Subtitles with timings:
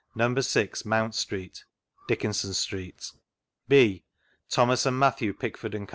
[0.15, 0.33] No.
[0.33, 1.63] 6, Moimt Street,
[2.07, 3.11] Dickinson Street.
[3.67, 4.03] {b)
[4.49, 5.85] Thomas & Matthew Pickford &Co.